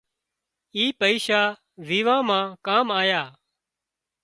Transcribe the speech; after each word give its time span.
اي 0.75 0.83
پئيشا 0.99 1.41
ويوان 1.87 2.21
مان 2.27 2.43
ڪام 2.65 2.87
آيا 2.99 3.23